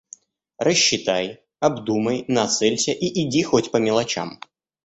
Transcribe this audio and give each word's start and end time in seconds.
Рассчитай, 0.57 1.43
обдумай, 1.59 2.25
нацелься— 2.27 2.91
и 2.91 3.07
иди 3.23 3.43
хоть 3.43 3.69
по 3.69 3.77
мелочам. 3.77 4.39